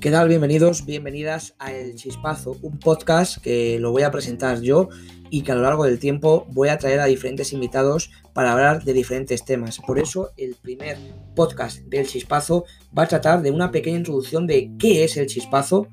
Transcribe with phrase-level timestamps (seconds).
[0.00, 0.28] ¿Qué tal?
[0.28, 4.88] Bienvenidos, bienvenidas a El Chispazo, un podcast que lo voy a presentar yo
[5.28, 8.82] y que a lo largo del tiempo voy a traer a diferentes invitados para hablar
[8.82, 9.78] de diferentes temas.
[9.78, 10.96] Por eso el primer
[11.36, 12.64] podcast del Chispazo
[12.96, 15.86] va a tratar de una pequeña introducción de qué es el Chispazo,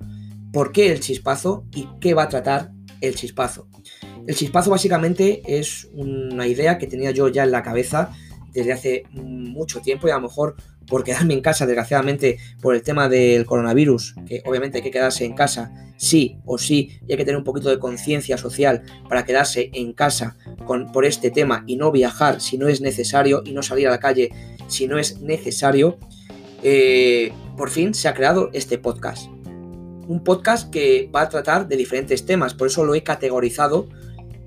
[0.53, 2.71] por qué el Chispazo y qué va a tratar
[3.01, 3.67] el Chispazo.
[4.25, 8.13] El Chispazo básicamente es una idea que tenía yo ya en la cabeza
[8.57, 10.55] desde hace mucho tiempo y a lo mejor
[10.87, 15.25] por quedarme en casa, desgraciadamente, por el tema del coronavirus, que obviamente hay que quedarse
[15.25, 19.25] en casa, sí o sí, y hay que tener un poquito de conciencia social para
[19.25, 23.51] quedarse en casa con, por este tema y no viajar si no es necesario y
[23.51, 24.31] no salir a la calle
[24.67, 25.99] si no es necesario,
[26.63, 29.27] eh, por fin se ha creado este podcast.
[30.07, 33.87] Un podcast que va a tratar de diferentes temas, por eso lo he categorizado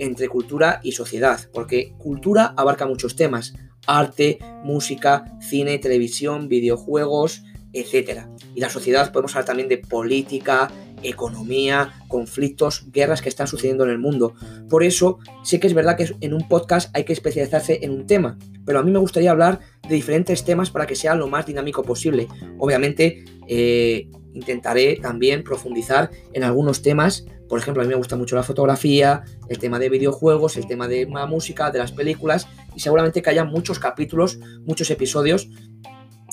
[0.01, 3.55] entre cultura y sociedad, porque cultura abarca muchos temas,
[3.99, 8.23] arte, música, cine, televisión, videojuegos, etc.
[8.55, 10.71] Y la sociedad podemos hablar también de política,
[11.03, 14.35] economía, conflictos, guerras que están sucediendo en el mundo.
[14.69, 18.07] Por eso, sé que es verdad que en un podcast hay que especializarse en un
[18.07, 21.47] tema, pero a mí me gustaría hablar de diferentes temas para que sea lo más
[21.47, 22.29] dinámico posible.
[22.59, 27.27] Obviamente, eh, intentaré también profundizar en algunos temas.
[27.49, 30.89] Por ejemplo, a mí me gusta mucho la fotografía, el tema de videojuegos, el tema
[30.89, 35.49] de la música, de las películas, y seguramente que haya muchos capítulos, muchos episodios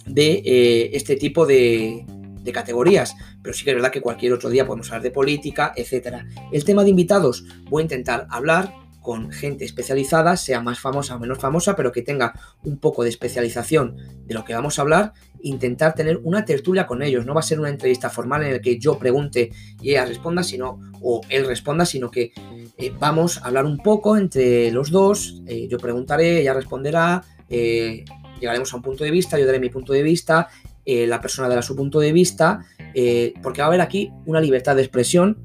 [0.05, 2.05] de eh, este tipo de,
[2.47, 5.73] de categorías, pero sí que es verdad que cualquier otro día podemos hablar de política,
[5.75, 6.23] etc.
[6.51, 8.73] El tema de invitados, voy a intentar hablar
[9.07, 12.33] con gente especializada, sea más famosa o menos famosa, pero que tenga
[12.65, 17.01] un poco de especialización de lo que vamos a hablar, intentar tener una tertulia con
[17.01, 17.25] ellos.
[17.25, 19.49] No va a ser una entrevista formal en la que yo pregunte
[19.81, 22.33] y ella responda, sino, o él responda, sino que
[22.77, 25.41] eh, vamos a hablar un poco entre los dos.
[25.47, 28.03] Eh, yo preguntaré, ella responderá, eh,
[28.41, 30.49] llegaremos a un punto de vista, yo daré mi punto de vista,
[30.85, 32.65] la persona dará su punto de vista,
[33.41, 35.37] porque va a haber aquí una libertad de expresión,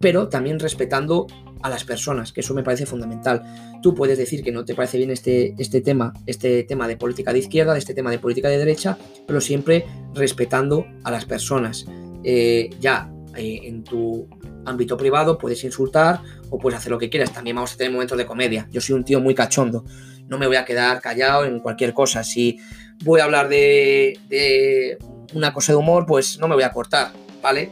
[0.00, 1.26] pero también respetando
[1.64, 3.42] a las personas, que eso me parece fundamental.
[3.82, 7.32] Tú puedes decir que no te parece bien este, este tema, este tema de política
[7.32, 11.86] de izquierda, de este tema de política de derecha, pero siempre respetando a las personas.
[12.22, 14.28] Eh, ya eh, en tu
[14.66, 16.20] ámbito privado puedes insultar
[16.50, 17.32] o puedes hacer lo que quieras.
[17.32, 18.68] También vamos a tener momentos de comedia.
[18.70, 19.86] Yo soy un tío muy cachondo.
[20.28, 22.24] No me voy a quedar callado en cualquier cosa.
[22.24, 22.58] Si
[23.04, 24.98] voy a hablar de, de
[25.32, 27.10] una cosa de humor, pues no me voy a cortar,
[27.42, 27.70] ¿vale?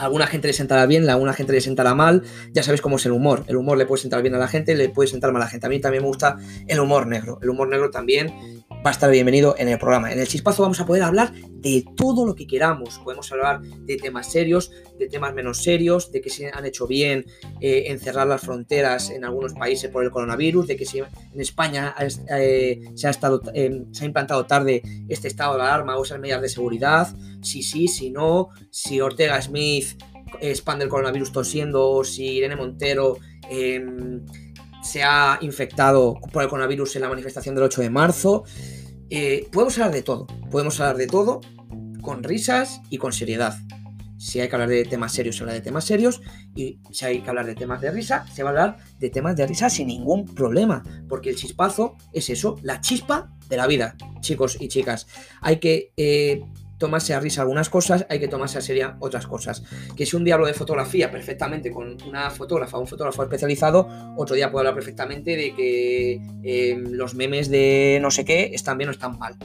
[0.00, 2.22] Alguna gente le sentará bien, a alguna gente le sentará mal.
[2.52, 3.44] Ya sabéis cómo es el humor.
[3.48, 5.50] El humor le puede sentar bien a la gente, le puede sentar mal a la
[5.50, 5.66] gente.
[5.66, 7.38] A mí también me gusta el humor negro.
[7.42, 10.10] El humor negro también va a estar bienvenido en el programa.
[10.10, 12.98] En el chispazo vamos a poder hablar de todo lo que queramos.
[13.04, 17.26] Podemos hablar de temas serios, de temas menos serios, de que se han hecho bien
[17.60, 21.94] eh, encerrar las fronteras en algunos países por el coronavirus, de que si en España
[22.00, 23.10] eh, se, ha
[23.54, 27.62] eh, se ha implantado tarde este estado de alarma o esas medidas de seguridad, si
[27.62, 30.02] sí, si no, si Ortega Smith
[30.40, 33.18] expande el coronavirus tosiendo, si Irene Montero
[33.50, 34.24] em,
[34.82, 38.44] se ha infectado por el coronavirus en la manifestación del 8 de marzo.
[39.10, 41.40] Eh, podemos hablar de todo, podemos hablar de todo
[42.00, 43.56] con risas y con seriedad.
[44.20, 46.20] Si hay que hablar de temas serios, se habla de temas serios.
[46.54, 49.34] Y si hay que hablar de temas de risa, se va a hablar de temas
[49.34, 50.82] de risa sin ningún problema.
[51.08, 55.06] Porque el chispazo es eso, la chispa de la vida, chicos y chicas.
[55.40, 56.42] Hay que eh,
[56.80, 59.62] tomarse a risa algunas cosas, hay que tomarse a seria otras cosas.
[59.94, 63.86] Que si un día hablo de fotografía perfectamente con una fotógrafa, un fotógrafo especializado,
[64.16, 68.78] otro día puedo hablar perfectamente de que eh, los memes de no sé qué están
[68.78, 69.36] bien o están mal.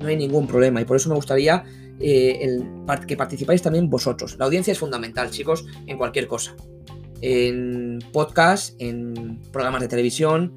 [0.00, 1.62] No hay ningún problema y por eso me gustaría
[2.00, 2.60] eh,
[3.06, 4.36] que participáis también vosotros.
[4.36, 6.56] La audiencia es fundamental, chicos, en cualquier cosa.
[7.20, 10.56] En podcast, en programas de televisión,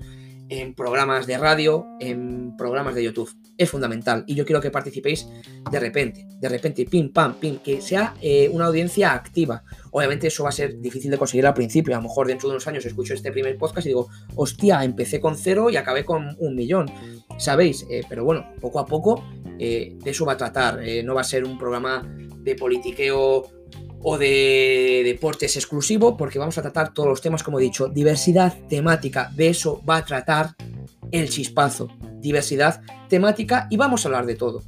[0.49, 3.29] en programas de radio, en programas de YouTube.
[3.57, 5.27] Es fundamental y yo quiero que participéis
[5.71, 9.63] de repente, de repente, pim, pam, pim, que sea eh, una audiencia activa.
[9.91, 12.55] Obviamente eso va a ser difícil de conseguir al principio, a lo mejor dentro de
[12.55, 16.35] unos años escucho este primer podcast y digo, hostia, empecé con cero y acabé con
[16.39, 16.91] un millón,
[17.37, 17.85] ¿sabéis?
[17.89, 19.23] Eh, pero bueno, poco a poco
[19.57, 22.03] eh, de eso va a tratar, no va a ser un programa
[22.45, 23.54] de politiqueo
[24.07, 28.53] o de deportes exclusivo, porque vamos a tratar todos los temas, como he dicho, diversidad
[28.69, 30.55] temática, de eso va a tratar
[31.11, 31.87] el chispazo,
[32.19, 34.61] diversidad temática y vamos a hablar de todo.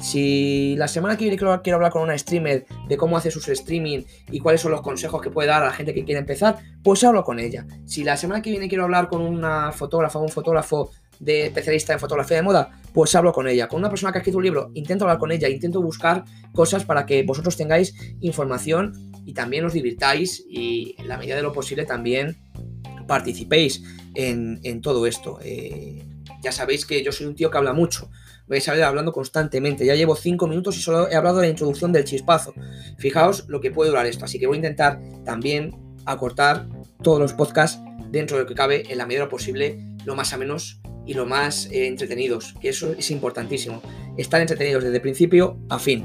[0.00, 4.04] Si la semana que viene quiero, hablar con una streamer de cómo hace sus streaming
[4.30, 7.04] y cuáles son los consejos que puede dar a la gente que quiere empezar, pues
[7.04, 7.66] hablo con ella.
[7.84, 11.92] Si la semana que viene quiero hablar con una fotógrafa o un fotógrafo de especialista
[11.92, 13.68] en fotografía de moda, pues hablo con ella.
[13.68, 16.84] Con una persona que ha escrito un libro, intento hablar con ella, intento buscar cosas
[16.84, 21.52] para que vosotros tengáis información y también os divirtáis y en la medida de lo
[21.52, 22.38] posible también
[23.06, 23.82] participéis
[24.14, 25.38] en, todo esto.
[25.42, 26.04] Eh,
[26.42, 28.10] Ya sabéis que yo soy un tío que habla mucho.
[28.46, 29.84] Vais a ver hablando constantemente.
[29.84, 32.54] Ya llevo cinco minutos y solo he hablado de la introducción del chispazo.
[32.96, 34.24] Fijaos lo que puede durar esto.
[34.24, 35.76] Así que voy a intentar también
[36.06, 36.68] acortar
[37.02, 37.80] todos los podcasts
[38.10, 41.24] dentro de lo que cabe en la medida posible, lo más a menos y lo
[41.24, 43.80] más eh, entretenidos, que eso es importantísimo.
[44.18, 46.04] Estar entretenidos desde principio a fin.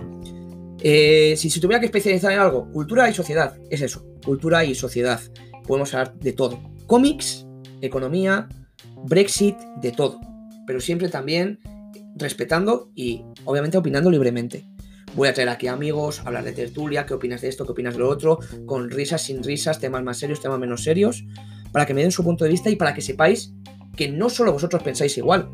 [0.80, 4.74] Eh, si se tuviera que especializar en algo, cultura y sociedad, es eso, cultura y
[4.74, 5.20] sociedad.
[5.68, 6.64] Podemos hablar de todo.
[6.88, 7.46] Cómics,
[7.82, 8.48] economía,
[9.04, 10.22] Brexit, de todo.
[10.66, 11.60] Pero siempre también
[12.16, 14.66] respetando y obviamente opinando libremente.
[15.16, 18.00] Voy a traer aquí amigos, hablar de tertulia, qué opinas de esto, qué opinas de
[18.00, 21.26] lo otro, con risas, sin risas, temas más serios, temas menos serios,
[21.74, 23.54] para que me den su punto de vista y para que sepáis
[23.96, 25.50] que no solo vosotros pensáis igual,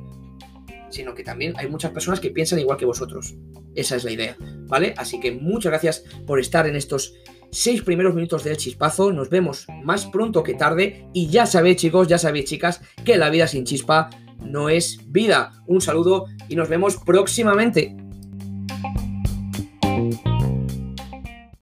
[0.90, 3.36] sino que también hay muchas personas que piensan igual que vosotros.
[3.76, 4.36] Esa es la idea,
[4.68, 4.94] ¿vale?
[4.98, 7.14] Así que muchas gracias por estar en estos
[7.52, 9.12] seis primeros minutos del chispazo.
[9.12, 11.08] Nos vemos más pronto que tarde.
[11.14, 14.10] Y ya sabéis, chicos, ya sabéis, chicas, que la vida sin chispa
[14.44, 15.52] no es vida.
[15.68, 17.96] Un saludo y nos vemos próximamente.